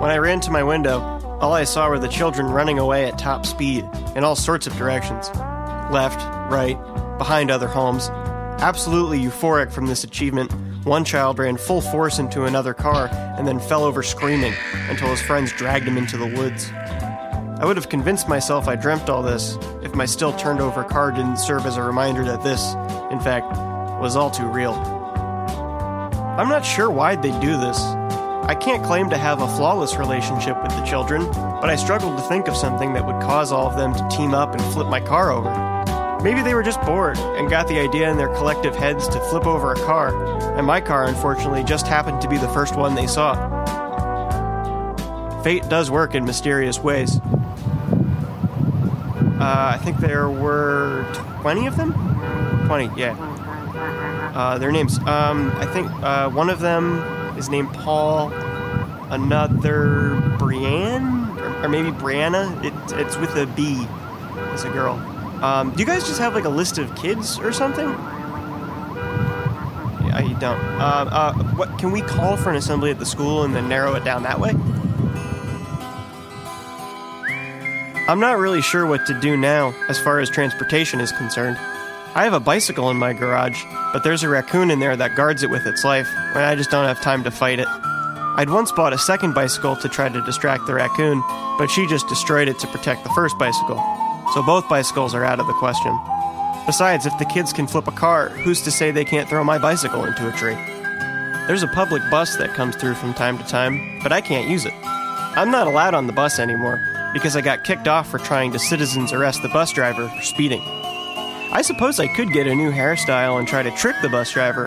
When 0.00 0.12
I 0.12 0.18
ran 0.18 0.38
to 0.42 0.52
my 0.52 0.62
window, 0.62 1.00
all 1.40 1.52
I 1.52 1.64
saw 1.64 1.88
were 1.88 1.98
the 1.98 2.06
children 2.06 2.46
running 2.46 2.78
away 2.78 3.06
at 3.06 3.18
top 3.18 3.44
speed 3.44 3.88
in 4.14 4.22
all 4.22 4.36
sorts 4.36 4.68
of 4.68 4.76
directions 4.76 5.28
left, 5.90 6.20
right, 6.50 6.78
behind 7.18 7.50
other 7.50 7.68
homes. 7.68 8.08
Absolutely 8.60 9.18
euphoric 9.18 9.72
from 9.72 9.86
this 9.86 10.04
achievement, 10.04 10.52
one 10.84 11.04
child 11.04 11.38
ran 11.38 11.56
full 11.56 11.80
force 11.80 12.18
into 12.18 12.44
another 12.44 12.74
car 12.74 13.08
and 13.38 13.48
then 13.48 13.58
fell 13.58 13.84
over 13.84 14.02
screaming 14.02 14.52
until 14.88 15.08
his 15.08 15.20
friends 15.20 15.52
dragged 15.52 15.86
him 15.86 15.96
into 15.96 16.16
the 16.16 16.26
woods. 16.26 16.70
I 17.60 17.64
would 17.64 17.76
have 17.76 17.88
convinced 17.88 18.28
myself 18.28 18.68
I 18.68 18.76
dreamt 18.76 19.08
all 19.08 19.22
this 19.22 19.56
if 19.82 19.94
my 19.94 20.06
still 20.06 20.32
turned 20.34 20.60
over 20.60 20.84
car 20.84 21.10
didn't 21.10 21.38
serve 21.38 21.66
as 21.66 21.76
a 21.76 21.82
reminder 21.82 22.24
that 22.24 22.42
this, 22.42 22.74
in 23.10 23.20
fact, 23.20 23.46
was 24.00 24.16
all 24.16 24.30
too 24.30 24.46
real. 24.46 24.74
I'm 26.36 26.48
not 26.48 26.66
sure 26.66 26.90
why 26.90 27.16
they'd 27.16 27.40
do 27.40 27.58
this. 27.58 27.78
I 27.80 28.54
can't 28.54 28.84
claim 28.84 29.08
to 29.08 29.16
have 29.16 29.40
a 29.40 29.48
flawless 29.56 29.96
relationship 29.96 30.62
with 30.62 30.72
the 30.72 30.84
children, 30.84 31.24
but 31.32 31.70
I 31.70 31.76
struggled 31.76 32.18
to 32.18 32.24
think 32.24 32.48
of 32.48 32.56
something 32.56 32.92
that 32.92 33.06
would 33.06 33.22
cause 33.22 33.52
all 33.52 33.66
of 33.66 33.76
them 33.76 33.94
to 33.94 34.08
team 34.14 34.34
up 34.34 34.52
and 34.52 34.62
flip 34.74 34.88
my 34.88 35.00
car 35.00 35.30
over. 35.30 35.73
Maybe 36.24 36.40
they 36.40 36.54
were 36.54 36.62
just 36.62 36.80
bored 36.86 37.18
and 37.18 37.50
got 37.50 37.68
the 37.68 37.78
idea 37.78 38.10
in 38.10 38.16
their 38.16 38.34
collective 38.34 38.74
heads 38.74 39.06
to 39.08 39.20
flip 39.20 39.46
over 39.46 39.72
a 39.72 39.76
car, 39.76 40.56
and 40.56 40.66
my 40.66 40.80
car, 40.80 41.04
unfortunately, 41.04 41.62
just 41.64 41.86
happened 41.86 42.22
to 42.22 42.28
be 42.30 42.38
the 42.38 42.48
first 42.48 42.76
one 42.76 42.94
they 42.94 43.06
saw. 43.06 43.34
Fate 45.42 45.68
does 45.68 45.90
work 45.90 46.14
in 46.14 46.24
mysterious 46.24 46.78
ways. 46.78 47.20
Uh, 49.38 49.72
I 49.74 49.78
think 49.84 49.98
there 49.98 50.30
were 50.30 51.06
20 51.42 51.66
of 51.66 51.76
them? 51.76 51.92
20, 52.68 52.98
yeah. 52.98 53.12
Uh, 54.34 54.56
their 54.56 54.72
names. 54.72 54.96
Um, 55.00 55.52
I 55.56 55.66
think 55.66 55.90
uh, 56.02 56.30
one 56.30 56.48
of 56.48 56.60
them 56.60 57.00
is 57.36 57.50
named 57.50 57.70
Paul, 57.74 58.32
another 59.10 60.36
Brienne, 60.38 61.28
or, 61.38 61.64
or 61.64 61.68
maybe 61.68 61.90
Brianna. 61.90 62.64
It, 62.64 62.72
it's 62.98 63.18
with 63.18 63.36
a 63.36 63.46
B 63.46 63.86
as 64.54 64.64
a 64.64 64.70
girl. 64.70 65.13
Um, 65.44 65.72
do 65.72 65.80
you 65.80 65.84
guys 65.84 66.06
just 66.06 66.18
have 66.20 66.34
like 66.34 66.46
a 66.46 66.48
list 66.48 66.78
of 66.78 66.96
kids 66.96 67.38
or 67.38 67.52
something? 67.52 67.86
Yeah, 70.06 70.20
you 70.20 70.34
don't. 70.36 70.58
Uh, 70.58 71.06
uh, 71.12 71.34
what 71.56 71.78
can 71.78 71.92
we 71.92 72.00
call 72.00 72.38
for 72.38 72.48
an 72.48 72.56
assembly 72.56 72.90
at 72.90 72.98
the 72.98 73.04
school 73.04 73.42
and 73.42 73.54
then 73.54 73.68
narrow 73.68 73.94
it 73.94 74.04
down 74.04 74.22
that 74.22 74.40
way? 74.40 74.52
I'm 78.08 78.20
not 78.20 78.38
really 78.38 78.62
sure 78.62 78.86
what 78.86 79.04
to 79.04 79.20
do 79.20 79.36
now 79.36 79.74
as 79.90 80.00
far 80.00 80.18
as 80.18 80.30
transportation 80.30 80.98
is 80.98 81.12
concerned. 81.12 81.58
I 82.14 82.24
have 82.24 82.32
a 82.32 82.40
bicycle 82.40 82.88
in 82.88 82.96
my 82.96 83.12
garage, 83.12 83.62
but 83.92 84.02
there's 84.02 84.22
a 84.22 84.30
raccoon 84.30 84.70
in 84.70 84.78
there 84.78 84.96
that 84.96 85.14
guards 85.14 85.42
it 85.42 85.50
with 85.50 85.66
its 85.66 85.84
life, 85.84 86.08
and 86.16 86.38
I 86.38 86.54
just 86.54 86.70
don't 86.70 86.86
have 86.86 87.02
time 87.02 87.22
to 87.24 87.30
fight 87.30 87.58
it. 87.58 87.68
I'd 87.68 88.48
once 88.48 88.72
bought 88.72 88.94
a 88.94 88.98
second 88.98 89.34
bicycle 89.34 89.76
to 89.76 89.90
try 89.90 90.08
to 90.08 90.22
distract 90.22 90.66
the 90.66 90.72
raccoon, 90.72 91.22
but 91.58 91.66
she 91.66 91.86
just 91.86 92.08
destroyed 92.08 92.48
it 92.48 92.58
to 92.60 92.66
protect 92.68 93.04
the 93.04 93.10
first 93.10 93.38
bicycle. 93.38 93.93
So 94.34 94.42
both 94.42 94.68
bicycles 94.68 95.14
are 95.14 95.24
out 95.24 95.38
of 95.38 95.46
the 95.46 95.52
question. 95.52 95.96
Besides, 96.66 97.06
if 97.06 97.16
the 97.18 97.24
kids 97.24 97.52
can 97.52 97.68
flip 97.68 97.86
a 97.86 97.92
car, 97.92 98.30
who's 98.30 98.62
to 98.62 98.72
say 98.72 98.90
they 98.90 99.04
can't 99.04 99.28
throw 99.28 99.44
my 99.44 99.58
bicycle 99.58 100.04
into 100.04 100.28
a 100.28 100.32
tree? 100.32 100.56
There's 101.46 101.62
a 101.62 101.68
public 101.68 102.02
bus 102.10 102.36
that 102.38 102.52
comes 102.52 102.74
through 102.74 102.94
from 102.94 103.14
time 103.14 103.38
to 103.38 103.44
time, 103.44 104.00
but 104.02 104.10
I 104.10 104.20
can't 104.20 104.48
use 104.48 104.64
it. 104.64 104.74
I'm 104.82 105.52
not 105.52 105.68
allowed 105.68 105.94
on 105.94 106.08
the 106.08 106.12
bus 106.12 106.40
anymore 106.40 106.82
because 107.12 107.36
I 107.36 107.42
got 107.42 107.62
kicked 107.62 107.86
off 107.86 108.08
for 108.08 108.18
trying 108.18 108.50
to 108.52 108.58
citizens 108.58 109.12
arrest 109.12 109.40
the 109.42 109.48
bus 109.50 109.72
driver 109.72 110.08
for 110.08 110.22
speeding. 110.22 110.62
I 111.52 111.62
suppose 111.62 112.00
I 112.00 112.08
could 112.08 112.32
get 112.32 112.48
a 112.48 112.54
new 112.56 112.72
hairstyle 112.72 113.38
and 113.38 113.46
try 113.46 113.62
to 113.62 113.70
trick 113.70 113.94
the 114.02 114.08
bus 114.08 114.32
driver, 114.32 114.66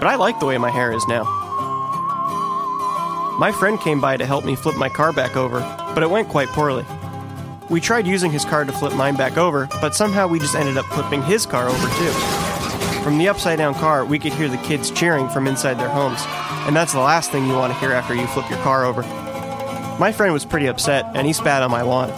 but 0.00 0.06
I 0.06 0.14
like 0.14 0.40
the 0.40 0.46
way 0.46 0.56
my 0.56 0.70
hair 0.70 0.92
is 0.92 1.06
now. 1.06 1.24
My 3.38 3.52
friend 3.52 3.78
came 3.78 4.00
by 4.00 4.16
to 4.16 4.24
help 4.24 4.46
me 4.46 4.56
flip 4.56 4.76
my 4.76 4.88
car 4.88 5.12
back 5.12 5.36
over, 5.36 5.60
but 5.92 6.02
it 6.02 6.08
went 6.08 6.30
quite 6.30 6.48
poorly. 6.48 6.86
We 7.70 7.82
tried 7.82 8.06
using 8.06 8.30
his 8.30 8.46
car 8.46 8.64
to 8.64 8.72
flip 8.72 8.94
mine 8.94 9.16
back 9.16 9.36
over, 9.36 9.68
but 9.82 9.94
somehow 9.94 10.26
we 10.26 10.38
just 10.38 10.54
ended 10.54 10.78
up 10.78 10.86
flipping 10.86 11.22
his 11.22 11.44
car 11.44 11.68
over 11.68 11.88
too. 11.98 12.12
From 13.02 13.18
the 13.18 13.28
upside 13.28 13.58
down 13.58 13.74
car, 13.74 14.06
we 14.06 14.18
could 14.18 14.32
hear 14.32 14.48
the 14.48 14.56
kids 14.58 14.90
cheering 14.90 15.28
from 15.28 15.46
inside 15.46 15.74
their 15.74 15.90
homes, 15.90 16.20
and 16.66 16.74
that's 16.74 16.94
the 16.94 17.00
last 17.00 17.30
thing 17.30 17.46
you 17.46 17.52
want 17.52 17.72
to 17.72 17.78
hear 17.78 17.92
after 17.92 18.14
you 18.14 18.26
flip 18.28 18.48
your 18.48 18.58
car 18.60 18.86
over. 18.86 19.02
My 19.98 20.12
friend 20.12 20.32
was 20.32 20.46
pretty 20.46 20.66
upset, 20.66 21.04
and 21.14 21.26
he 21.26 21.34
spat 21.34 21.62
on 21.62 21.70
my 21.70 21.82
lawn. 21.82 22.08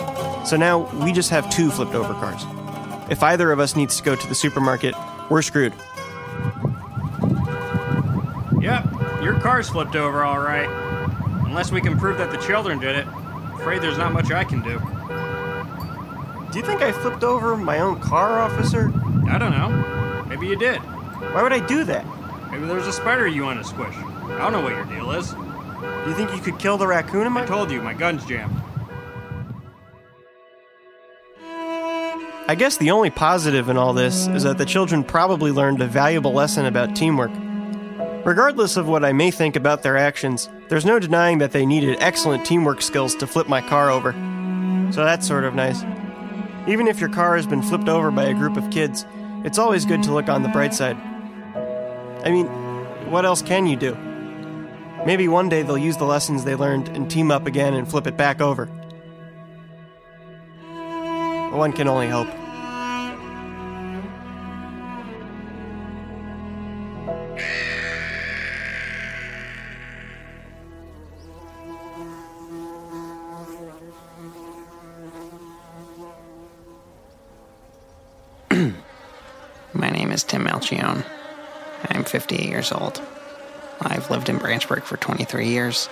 So 0.47 0.57
now 0.57 0.89
we 1.05 1.13
just 1.13 1.31
have 1.31 1.51
two 1.51 1.71
flipped 1.71 1.95
over 1.95 2.15
cars. 2.15 2.45
If 3.11 3.21
either 3.23 3.51
of 3.51 3.59
us 3.59 3.75
needs 3.75 3.97
to 3.97 4.05
go 4.05 4.15
to 4.15 4.27
the 4.29 4.37
supermarket, 4.37 4.95
we're 5.31 5.43
screwed. 5.43 5.73
Yep, 8.61 8.85
your 9.21 9.41
car's 9.41 9.69
flipped 9.69 9.97
over 9.97 10.23
all 10.23 10.39
right. 10.39 10.69
Unless 11.45 11.73
we 11.73 11.81
can 11.81 11.99
prove 11.99 12.19
that 12.19 12.31
the 12.31 12.39
children 12.39 12.79
did 12.79 12.95
it. 12.95 13.07
I'm 13.09 13.61
Afraid 13.61 13.83
there's 13.83 13.99
not 13.99 14.13
much 14.13 14.31
I 14.31 14.45
can 14.45 14.63
do. 14.63 14.81
Do 16.53 16.59
you 16.59 16.65
think 16.65 16.83
I 16.83 16.91
flipped 16.91 17.23
over 17.23 17.57
my 17.57 17.79
own 17.79 18.01
car, 18.01 18.41
officer? 18.41 18.93
I 19.29 19.39
don't 19.39 19.53
know. 19.53 20.25
Maybe 20.29 20.49
you 20.49 20.57
did. 20.57 20.79
Why 20.79 21.43
would 21.45 21.53
I 21.53 21.65
do 21.65 21.85
that? 21.85 22.05
Maybe 22.51 22.67
there's 22.67 22.89
a 22.89 22.93
spider 22.93 23.29
you 23.29 23.45
want 23.45 23.63
to 23.63 23.69
squish. 23.69 23.95
I 23.95 24.39
don't 24.39 24.53
know 24.53 24.61
what 24.61 24.73
your 24.73 24.85
deal 24.87 25.13
is. 25.13 25.31
Do 25.31 26.11
you 26.11 26.15
think 26.15 26.35
you 26.35 26.41
could 26.41 26.59
kill 26.59 26.77
the 26.77 26.89
raccoon 26.89 27.27
in 27.27 27.33
my 27.33 27.45
I 27.45 27.47
told 27.47 27.71
you, 27.71 27.81
my 27.81 27.95
gun's 27.95 28.25
jammed. 28.27 28.61
I 32.49 32.57
guess 32.57 32.79
the 32.79 32.91
only 32.91 33.11
positive 33.11 33.69
in 33.69 33.77
all 33.77 33.93
this 33.93 34.27
is 34.27 34.43
that 34.43 34.59
the 34.59 34.67
children 34.67 35.05
probably 35.05 35.53
learned 35.53 35.81
a 35.81 35.87
valuable 35.87 36.33
lesson 36.33 36.67
about 36.67 36.97
teamwork. 36.97 37.31
Regardless 38.25 38.77
of 38.77 38.89
what 38.89 39.05
I 39.05 39.13
may 39.13 39.31
think 39.31 39.55
about 39.55 39.85
their 39.85 39.97
actions, 39.97 40.51
there's 40.69 40.85
no 40.85 40.99
denying 40.99 41.39
that 41.39 41.53
they 41.53 41.65
needed 41.65 41.99
excellent 42.01 42.45
teamwork 42.45 42.83
skills 42.83 43.15
to 43.17 43.29
flip 43.29 43.49
my 43.49 43.61
car 43.61 43.89
over. 43.89 44.13
So 44.93 45.05
that's 45.05 45.29
sort 45.29 45.45
of 45.45 45.55
nice. 45.55 45.85
Even 46.67 46.89
if 46.89 47.01
your 47.01 47.09
car 47.09 47.37
has 47.37 47.47
been 47.47 47.63
flipped 47.63 47.89
over 47.89 48.11
by 48.11 48.25
a 48.25 48.35
group 48.35 48.57
of 48.57 48.71
kids, 48.71 49.07
it's 49.45 49.59
always 49.59 49.85
good 49.87 50.03
to 50.03 50.13
look 50.13 50.29
on 50.29 50.43
the 50.43 50.49
bright 50.49 50.75
side. 50.75 50.97
I 52.25 52.31
mean, 52.31 52.47
what 53.11 53.25
else 53.25 53.43
can 53.43 53.67
you 53.67 53.77
do? 53.77 53.97
Maybe 55.07 55.29
one 55.29 55.49
day 55.49 55.63
they'll 55.63 55.79
use 55.79 55.97
the 55.97 56.05
lessons 56.05 56.45
they 56.45 56.55
learned 56.55 56.89
and 56.91 57.11
team 57.11 57.31
up 57.31 57.47
again 57.47 57.73
and 57.73 57.89
flip 57.89 58.07
it 58.07 58.17
back 58.17 58.41
over. 58.41 58.67
One 61.53 61.73
can 61.73 61.89
only 61.89 62.09
hope. 62.09 62.29
Malchione. 80.61 81.05
I'm 81.89 82.05
58 82.05 82.49
years 82.49 82.73
old. 82.73 83.01
I've 83.81 84.11
lived 84.11 84.29
in 84.29 84.39
Branchburg 84.39 84.83
for 84.83 84.99
23 84.99 85.49
years, 85.49 85.89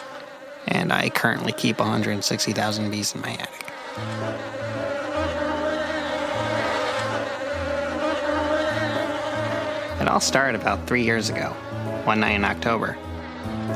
and 0.67 0.93
I 0.93 1.09
currently 1.09 1.53
keep 1.53 1.79
160,000 1.79 2.91
bees 2.91 3.15
in 3.15 3.23
my 3.23 3.31
attic. 3.31 3.65
It 10.01 10.09
all 10.09 10.21
started 10.21 10.61
about 10.61 10.87
three 10.87 11.03
years 11.03 11.31
ago, 11.31 11.49
one 12.05 12.21
night 12.21 12.35
in 12.35 12.45
October. 12.45 12.97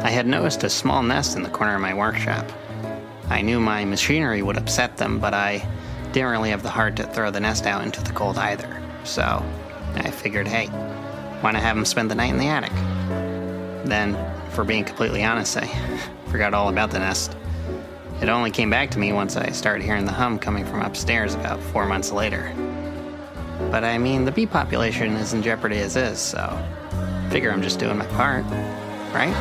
I 0.02 0.10
had 0.10 0.26
noticed 0.26 0.62
a 0.62 0.70
small 0.70 1.02
nest 1.02 1.36
in 1.36 1.42
the 1.42 1.48
corner 1.48 1.74
of 1.74 1.80
my 1.80 1.94
workshop. 1.94 2.50
I 3.30 3.40
knew 3.40 3.60
my 3.60 3.84
machinery 3.86 4.42
would 4.42 4.58
upset 4.58 4.98
them, 4.98 5.18
but 5.18 5.32
I 5.32 5.66
didn't 6.12 6.30
really 6.30 6.50
have 6.50 6.62
the 6.62 6.70
heart 6.70 6.96
to 6.96 7.06
throw 7.06 7.30
the 7.30 7.40
nest 7.40 7.64
out 7.66 7.82
into 7.82 8.02
the 8.02 8.12
cold 8.12 8.36
either. 8.36 8.82
So 9.04 9.42
I 9.96 10.10
figured, 10.10 10.46
hey, 10.46 10.66
why 11.40 11.52
not 11.52 11.62
have 11.62 11.76
them 11.76 11.84
spend 11.84 12.10
the 12.10 12.14
night 12.14 12.30
in 12.30 12.38
the 12.38 12.46
attic? 12.46 12.72
Then, 13.84 14.16
for 14.50 14.64
being 14.64 14.84
completely 14.84 15.24
honest, 15.24 15.56
I 15.56 15.66
forgot 16.28 16.54
all 16.54 16.68
about 16.68 16.90
the 16.90 16.98
nest. 16.98 17.36
It 18.20 18.28
only 18.28 18.50
came 18.52 18.70
back 18.70 18.90
to 18.92 18.98
me 18.98 19.12
once 19.12 19.36
I 19.36 19.50
started 19.50 19.82
hearing 19.82 20.04
the 20.04 20.12
hum 20.12 20.38
coming 20.38 20.64
from 20.64 20.82
upstairs 20.82 21.34
about 21.34 21.60
four 21.60 21.86
months 21.86 22.12
later. 22.12 22.52
But 23.70 23.84
I 23.84 23.98
mean, 23.98 24.24
the 24.24 24.32
bee 24.32 24.46
population 24.46 25.14
is 25.14 25.32
in 25.32 25.42
jeopardy 25.42 25.78
as 25.78 25.96
is, 25.96 26.20
so 26.20 26.62
figure 27.30 27.50
I'm 27.50 27.62
just 27.62 27.78
doing 27.78 27.98
my 27.98 28.06
part, 28.06 28.44
right? 29.12 29.32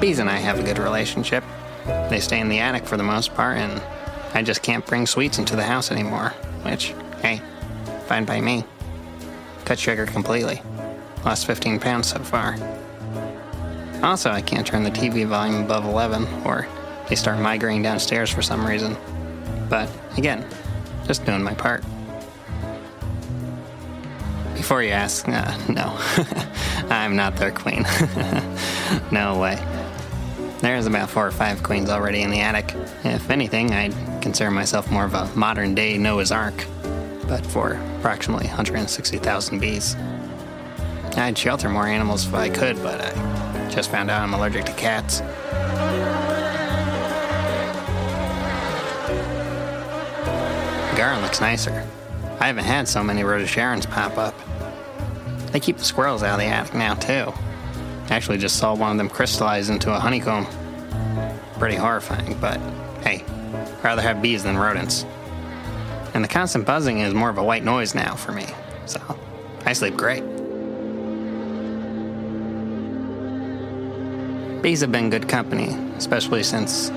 Bees 0.00 0.18
and 0.18 0.30
I 0.30 0.36
have 0.36 0.58
a 0.58 0.62
good 0.62 0.78
relationship. 0.78 1.44
They 2.08 2.20
stay 2.20 2.40
in 2.40 2.48
the 2.48 2.60
attic 2.60 2.86
for 2.86 2.96
the 2.96 3.02
most 3.02 3.34
part, 3.34 3.58
and 3.58 3.82
I 4.34 4.42
just 4.42 4.62
can't 4.62 4.86
bring 4.86 5.06
sweets 5.06 5.38
into 5.38 5.56
the 5.56 5.62
house 5.62 5.90
anymore. 5.90 6.30
Which, 6.62 6.94
hey, 7.20 7.42
fine 8.06 8.24
by 8.24 8.40
me. 8.40 8.64
Cut 9.64 9.78
sugar 9.78 10.06
completely. 10.06 10.62
Lost 11.24 11.46
15 11.46 11.78
pounds 11.78 12.08
so 12.08 12.18
far. 12.20 12.56
Also, 14.02 14.30
I 14.30 14.40
can't 14.40 14.66
turn 14.66 14.82
the 14.82 14.90
TV 14.90 15.26
volume 15.26 15.62
above 15.62 15.84
11, 15.84 16.26
or 16.44 16.66
they 17.08 17.14
start 17.14 17.38
migrating 17.38 17.82
downstairs 17.82 18.30
for 18.30 18.42
some 18.42 18.66
reason. 18.66 18.96
But 19.68 19.88
again, 20.16 20.46
just 21.06 21.24
doing 21.24 21.42
my 21.42 21.54
part. 21.54 21.84
Before 24.54 24.82
you 24.82 24.90
ask, 24.90 25.28
uh, 25.28 25.56
no, 25.68 25.96
I'm 26.90 27.16
not 27.16 27.36
their 27.36 27.50
queen. 27.50 27.82
no 29.12 29.38
way. 29.38 29.58
There's 30.60 30.86
about 30.86 31.10
four 31.10 31.26
or 31.26 31.32
five 31.32 31.62
queens 31.62 31.90
already 31.90 32.22
in 32.22 32.30
the 32.30 32.40
attic. 32.40 32.74
If 33.04 33.30
anything, 33.30 33.72
I'd 33.72 33.94
consider 34.22 34.50
myself 34.50 34.90
more 34.90 35.04
of 35.04 35.14
a 35.14 35.26
modern 35.34 35.74
day 35.74 35.98
Noah's 35.98 36.32
Ark, 36.32 36.64
but 37.26 37.44
for 37.44 37.72
approximately 37.98 38.46
160,000 38.46 39.58
bees. 39.58 39.96
I'd 41.16 41.36
shelter 41.36 41.68
more 41.68 41.86
animals 41.86 42.26
if 42.26 42.32
I 42.32 42.48
could, 42.48 42.82
but 42.82 43.00
I 43.00 43.68
just 43.68 43.90
found 43.90 44.10
out 44.10 44.22
I'm 44.22 44.32
allergic 44.32 44.64
to 44.66 44.72
cats. 44.72 45.20
Garden 50.96 51.22
looks 51.22 51.40
nicer. 51.40 51.86
I 52.38 52.46
haven't 52.46 52.64
had 52.64 52.88
so 52.88 53.02
many 53.02 53.24
rhododendrons 53.24 53.86
pop 53.86 54.16
up. 54.16 54.34
They 55.50 55.60
keep 55.60 55.76
the 55.76 55.84
squirrels 55.84 56.22
out 56.22 56.34
of 56.34 56.40
the 56.40 56.46
attic 56.46 56.74
now, 56.74 56.94
too. 56.94 57.32
Actually, 58.08 58.38
just 58.38 58.56
saw 58.56 58.74
one 58.74 58.92
of 58.92 58.98
them 58.98 59.08
crystallize 59.08 59.68
into 59.68 59.94
a 59.94 59.98
honeycomb. 59.98 60.46
Pretty 61.58 61.76
horrifying, 61.76 62.38
but 62.38 62.58
hey, 63.04 63.24
rather 63.82 64.02
have 64.02 64.22
bees 64.22 64.42
than 64.42 64.56
rodents. 64.56 65.04
And 66.14 66.22
the 66.22 66.28
constant 66.28 66.66
buzzing 66.66 66.98
is 66.98 67.14
more 67.14 67.30
of 67.30 67.38
a 67.38 67.44
white 67.44 67.64
noise 67.64 67.94
now 67.94 68.14
for 68.14 68.32
me, 68.32 68.46
so 68.86 69.00
I 69.64 69.72
sleep 69.72 69.96
great. 69.96 70.22
Bees 74.62 74.80
have 74.80 74.92
been 74.92 75.10
good 75.10 75.28
company, 75.28 75.70
especially 75.96 76.42
since 76.42 76.90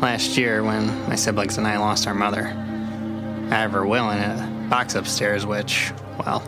last 0.00 0.36
year 0.36 0.64
when 0.64 0.86
my 1.08 1.14
siblings 1.14 1.58
and 1.58 1.66
I 1.66 1.78
lost 1.78 2.06
our 2.06 2.14
mother. 2.14 2.46
I 2.46 3.56
have 3.56 3.72
her 3.72 3.86
will 3.86 4.10
in 4.10 4.18
a 4.18 4.66
box 4.68 4.94
upstairs, 4.94 5.46
which, 5.46 5.92
well, 6.18 6.42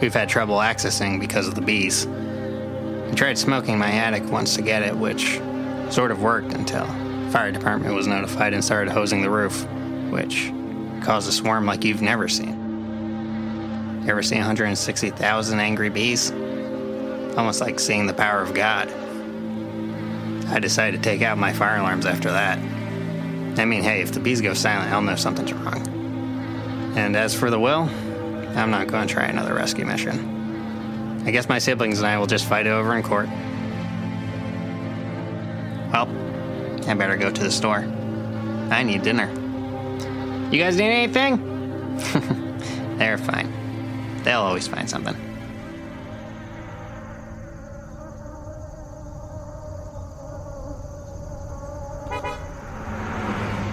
we've 0.00 0.14
had 0.14 0.28
trouble 0.28 0.56
accessing 0.58 1.20
because 1.20 1.46
of 1.48 1.54
the 1.54 1.60
bees. 1.60 2.06
I 2.06 3.14
tried 3.14 3.36
smoking 3.36 3.78
my 3.78 3.90
attic 3.90 4.24
once 4.30 4.54
to 4.56 4.62
get 4.62 4.82
it, 4.82 4.96
which 4.96 5.40
sort 5.90 6.10
of 6.10 6.22
worked 6.22 6.54
until 6.54 6.86
fire 7.32 7.50
department 7.50 7.94
was 7.94 8.06
notified 8.06 8.52
and 8.52 8.62
started 8.62 8.92
hosing 8.92 9.22
the 9.22 9.30
roof, 9.30 9.66
which 10.10 10.52
caused 11.00 11.26
a 11.28 11.32
swarm 11.32 11.64
like 11.64 11.82
you've 11.82 12.02
never 12.02 12.28
seen. 12.28 14.04
Ever 14.06 14.22
see 14.22 14.36
160,000 14.36 15.58
angry 15.58 15.88
bees? 15.88 16.30
Almost 17.36 17.62
like 17.62 17.80
seeing 17.80 18.06
the 18.06 18.12
power 18.12 18.42
of 18.42 18.52
God. 18.52 18.92
I 20.48 20.58
decided 20.58 21.02
to 21.02 21.08
take 21.08 21.22
out 21.22 21.38
my 21.38 21.54
fire 21.54 21.78
alarms 21.78 22.04
after 22.04 22.30
that. 22.30 22.58
I 23.58 23.64
mean, 23.64 23.82
hey, 23.82 24.02
if 24.02 24.12
the 24.12 24.20
bees 24.20 24.42
go 24.42 24.52
silent, 24.52 24.92
I'll 24.92 25.00
know 25.00 25.16
something's 25.16 25.54
wrong. 25.54 25.86
And 26.96 27.16
as 27.16 27.34
for 27.34 27.48
the 27.48 27.58
will, 27.58 27.88
I'm 28.54 28.70
not 28.70 28.88
going 28.88 29.08
to 29.08 29.12
try 29.12 29.24
another 29.24 29.54
rescue 29.54 29.86
mission. 29.86 31.22
I 31.26 31.30
guess 31.30 31.48
my 31.48 31.58
siblings 31.58 31.98
and 31.98 32.06
I 32.06 32.18
will 32.18 32.26
just 32.26 32.44
fight 32.44 32.66
it 32.66 32.70
over 32.70 32.94
in 32.94 33.02
court. 33.02 33.28
Well, 35.92 36.08
I 36.86 36.94
better 36.94 37.16
go 37.16 37.30
to 37.30 37.42
the 37.42 37.50
store. 37.50 37.84
I 38.70 38.82
need 38.82 39.02
dinner. 39.02 39.30
You 40.50 40.58
guys 40.58 40.76
need 40.76 40.90
anything? 40.90 41.36
They're 42.98 43.18
fine. 43.18 43.52
They'll 44.22 44.40
always 44.40 44.68
find 44.68 44.88
something. 44.88 45.16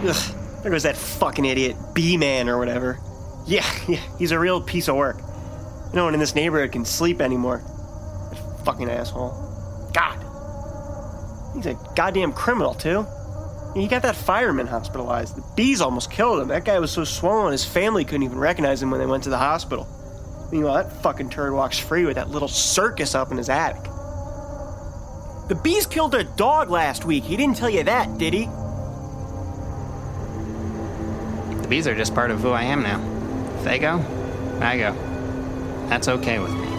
Ugh, 0.01 0.61
there 0.61 0.71
goes 0.71 0.83
that 0.83 0.95
fucking 0.95 1.43
idiot, 1.43 1.75
B 1.93 2.15
Man 2.15 2.47
or 2.47 2.57
whatever. 2.57 2.99
Yeah, 3.45 3.69
yeah, 3.87 3.99
he's 4.17 4.31
a 4.31 4.39
real 4.39 4.61
piece 4.61 4.87
of 4.87 4.95
work. 4.95 5.17
No 5.93 6.05
one 6.05 6.13
in 6.13 6.19
this 6.19 6.35
neighborhood 6.35 6.71
can 6.71 6.85
sleep 6.85 7.19
anymore. 7.19 7.61
That 8.31 8.65
fucking 8.65 8.89
asshole. 8.89 9.48
He's 11.59 11.75
a 11.75 11.93
goddamn 11.93 12.31
criminal, 12.31 12.73
too. 12.73 13.05
He 13.75 13.87
got 13.87 14.03
that 14.03 14.15
fireman 14.15 14.65
hospitalized. 14.65 15.35
The 15.35 15.43
bees 15.57 15.81
almost 15.81 16.09
killed 16.09 16.39
him. 16.39 16.47
That 16.47 16.63
guy 16.63 16.79
was 16.79 16.89
so 16.89 17.03
swollen 17.03 17.51
his 17.51 17.65
family 17.65 18.05
couldn't 18.05 18.23
even 18.23 18.37
recognize 18.37 18.81
him 18.81 18.91
when 18.91 19.01
they 19.01 19.05
went 19.05 19.25
to 19.25 19.29
the 19.29 19.37
hospital. 19.37 19.85
Meanwhile, 20.53 20.75
that 20.75 21.03
fucking 21.03 21.29
turd 21.31 21.51
walks 21.51 21.77
free 21.77 22.05
with 22.05 22.15
that 22.15 22.29
little 22.29 22.47
circus 22.47 23.13
up 23.13 23.29
in 23.31 23.37
his 23.37 23.49
attic. 23.49 23.83
The 25.49 25.59
bees 25.61 25.85
killed 25.85 26.15
a 26.15 26.23
dog 26.23 26.69
last 26.69 27.03
week. 27.03 27.25
He 27.25 27.35
didn't 27.35 27.57
tell 27.57 27.69
you 27.69 27.83
that, 27.83 28.17
did 28.17 28.33
he? 28.33 28.45
The 31.61 31.67
bees 31.67 31.87
are 31.87 31.95
just 31.95 32.15
part 32.15 32.31
of 32.31 32.39
who 32.39 32.51
I 32.51 32.63
am 32.63 32.83
now. 32.83 33.01
If 33.57 33.65
they 33.65 33.79
go, 33.79 33.97
I 34.61 34.77
go. 34.77 34.93
That's 35.89 36.07
okay 36.07 36.39
with 36.39 36.53
me. 36.53 36.78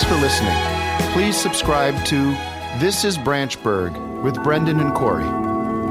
Thanks 0.00 0.14
for 0.14 0.22
listening. 0.22 1.12
Please 1.12 1.36
subscribe 1.36 2.06
to 2.06 2.32
This 2.78 3.04
is 3.04 3.18
Branchburg 3.18 4.22
with 4.22 4.42
Brendan 4.42 4.80
and 4.80 4.94
Cory. 4.94 5.24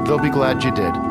They'll 0.04 0.18
be 0.18 0.30
glad 0.30 0.64
you 0.64 0.72
did. 0.72 1.09